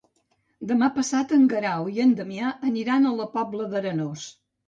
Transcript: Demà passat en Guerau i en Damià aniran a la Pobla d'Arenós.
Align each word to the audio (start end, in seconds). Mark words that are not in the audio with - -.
Demà 0.69 0.87
passat 0.95 1.33
en 1.37 1.43
Guerau 1.51 1.91
i 1.97 2.01
en 2.07 2.15
Damià 2.21 2.53
aniran 2.71 3.05
a 3.05 3.13
la 3.21 3.29
Pobla 3.35 3.71
d'Arenós. 3.75 4.27